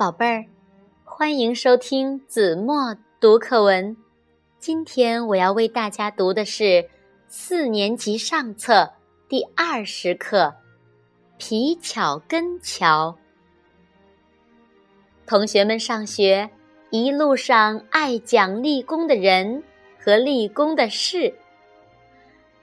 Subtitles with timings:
[0.00, 0.46] 宝贝儿，
[1.04, 3.94] 欢迎收听子墨读课文。
[4.58, 6.88] 今天我要为大家读的是
[7.28, 8.90] 四年级上册
[9.28, 10.44] 第二十课
[11.36, 13.14] 《皮巧根桥》。
[15.26, 16.48] 同学们上学
[16.88, 19.62] 一路上爱讲立功的人
[20.02, 21.34] 和立功的事。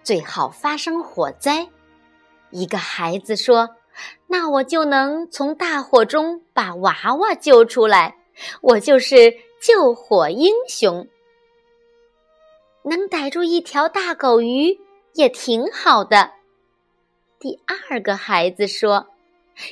[0.01, 1.69] 最好发生火灾，
[2.49, 3.76] 一个孩子说。
[4.27, 8.17] 那我就能从大火中把娃娃救出来，
[8.61, 11.07] 我就是救火英雄。
[12.83, 14.79] 能逮住一条大狗鱼
[15.13, 16.33] 也挺好的。
[17.39, 19.07] 第二个孩子说：“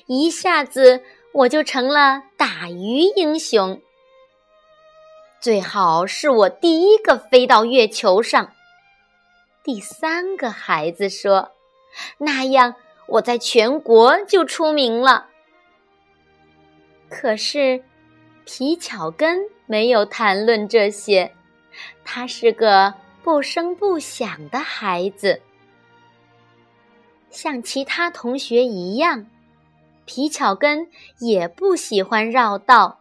[0.08, 1.02] 一下子
[1.32, 3.82] 我就成了打鱼英雄。
[5.40, 8.52] 最好是我第一个飞到月球上。”
[9.64, 11.52] 第三个孩子说
[12.20, 12.76] ：“那样。”
[13.08, 15.28] 我在全国就出名了。
[17.10, 17.84] 可是，
[18.46, 21.32] 皮巧根没有谈论这些，
[22.04, 25.42] 他是个不声不响的孩子。
[27.30, 29.28] 像其他同学一样，
[30.06, 30.88] 皮巧根
[31.20, 33.00] 也不喜欢绕道，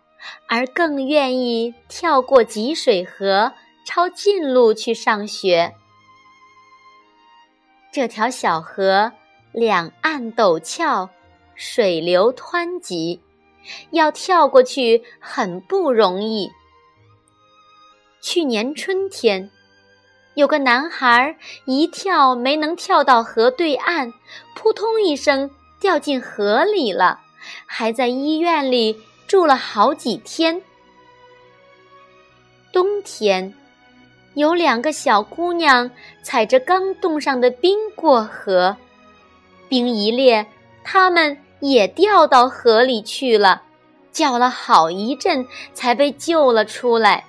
[0.48, 3.52] 而更愿意跳过积水河，
[3.86, 5.74] 抄近路去上学。
[7.90, 9.12] 这条小河。
[9.54, 11.08] 两岸陡峭，
[11.54, 13.20] 水流湍急，
[13.92, 16.50] 要跳过去很不容易。
[18.20, 19.48] 去年春天，
[20.34, 24.12] 有个男孩一跳没能跳到河对岸，
[24.56, 27.20] 扑通一声掉进河里了，
[27.64, 30.60] 还在医院里住了好几天。
[32.72, 33.54] 冬天，
[34.34, 35.88] 有两个小姑娘
[36.24, 38.76] 踩着刚冻上的冰过河。
[39.74, 40.46] 冰一裂，
[40.84, 43.62] 他们也掉到河里去了，
[44.12, 47.24] 叫了好一阵才被救了出来。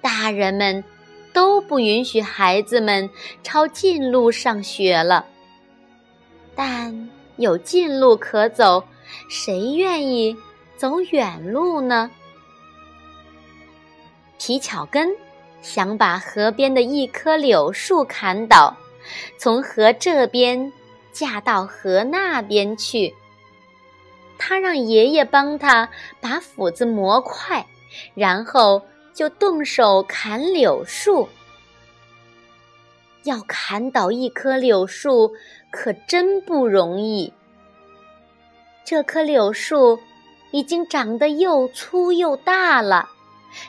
[0.00, 0.84] 大人们
[1.32, 3.10] 都不允许孩子们
[3.42, 5.26] 抄近路上学了，
[6.54, 8.84] 但有近路可走，
[9.28, 10.36] 谁愿意
[10.76, 12.08] 走远路呢？
[14.38, 15.08] 皮巧根
[15.62, 18.72] 想把河边的一棵柳树砍倒。
[19.38, 20.72] 从河这边
[21.12, 23.14] 嫁到河那边去。
[24.36, 25.88] 他让爷爷帮他
[26.20, 27.66] 把斧子磨快，
[28.14, 28.82] 然后
[29.12, 31.28] 就动手砍柳树。
[33.22, 35.32] 要砍倒一棵柳树
[35.70, 37.32] 可真不容易。
[38.84, 39.98] 这棵柳树
[40.50, 43.08] 已经长得又粗又大了，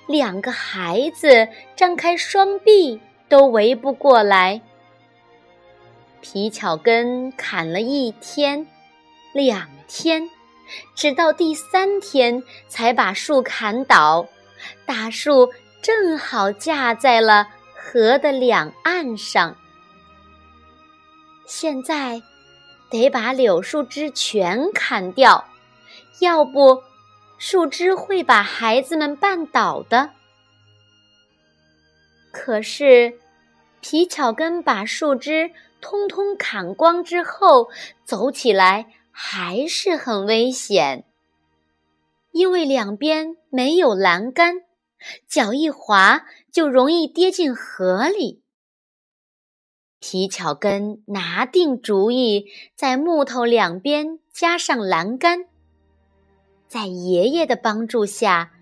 [0.07, 4.61] 两个孩子张开双臂都围不过来。
[6.21, 8.65] 皮巧根砍了一天、
[9.33, 10.29] 两天，
[10.95, 14.27] 直到第三天才把树砍倒。
[14.85, 19.55] 大树正好架在了河的两岸上。
[21.45, 22.21] 现在
[22.89, 25.45] 得把柳树枝全砍掉，
[26.19, 26.81] 要不
[27.37, 30.09] 树枝会把孩子们绊倒的。
[32.31, 33.13] 可是
[33.87, 35.51] 皮巧根把树枝。
[35.79, 37.69] 通通砍光之后，
[38.03, 41.05] 走起来还是很危险，
[42.31, 44.63] 因为两边没有栏杆，
[45.27, 48.41] 脚一滑就容易跌进河里。
[49.99, 55.45] 皮巧根拿定主意，在木头两边加上栏杆，
[56.67, 58.53] 在爷爷的帮助下，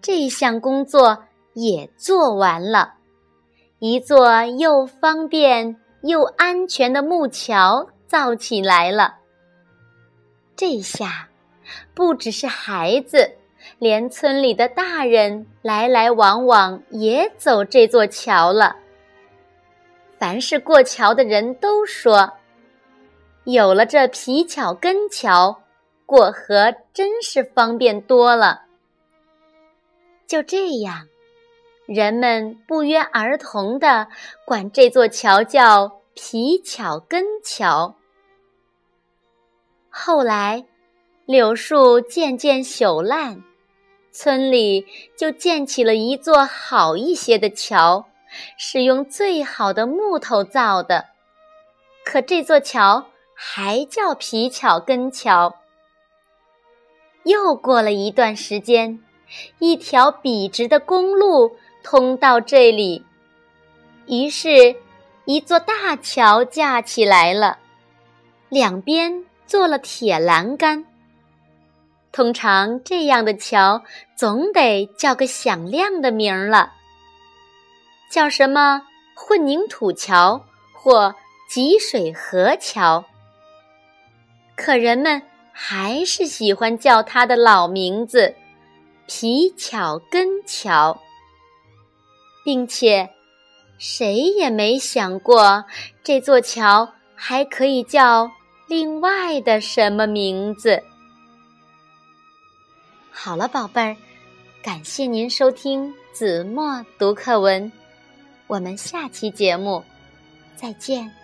[0.00, 1.24] 这项工作
[1.54, 2.97] 也做完了，
[3.78, 5.76] 一座又方便。
[6.02, 9.16] 又安全的木桥造起来了。
[10.54, 11.28] 这下，
[11.92, 13.28] 不只是孩子，
[13.80, 18.76] 连村里的大人来来往往也走这座桥了。
[20.16, 22.32] 凡是过桥的人都说，
[23.42, 25.60] 有了这皮巧根桥，
[26.06, 28.62] 过河真是方便多了。
[30.28, 31.08] 就这样。
[31.88, 34.08] 人们不约而同地
[34.44, 37.94] 管这座桥叫“皮巧根桥”。
[39.88, 40.66] 后来，
[41.24, 43.42] 柳树渐渐朽烂，
[44.12, 44.86] 村里
[45.16, 48.04] 就建起了一座好一些的桥，
[48.58, 51.06] 是用最好的木头造的。
[52.04, 55.56] 可这座桥还叫皮巧根桥。
[57.22, 59.02] 又过了一段时间，
[59.58, 61.56] 一条笔直的公路。
[61.90, 63.02] 通到这里，
[64.08, 64.76] 于是，
[65.24, 67.58] 一座大桥架起来了，
[68.50, 70.84] 两边做了铁栏杆。
[72.12, 73.82] 通常这样的桥
[74.14, 76.74] 总得叫个响亮的名儿了，
[78.10, 78.82] 叫什么
[79.14, 80.44] 混凝土桥
[80.74, 81.14] 或
[81.48, 83.02] 积水河桥。
[84.54, 88.34] 可人们还是喜欢叫它的老名字——
[89.08, 91.00] 皮巧根桥，
[92.48, 93.10] 并且
[93.76, 95.62] 谁也没想过
[96.02, 98.30] 这座桥还可以叫
[98.66, 100.82] 另外的什么名字。
[103.10, 103.94] 好了，宝贝儿，
[104.62, 107.70] 感谢您收听子墨读课文，
[108.46, 109.84] 我们下期节目
[110.56, 111.17] 再见。